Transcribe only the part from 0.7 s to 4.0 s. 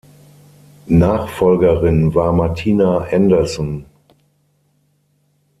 Nachfolgerin war Martina Anderson.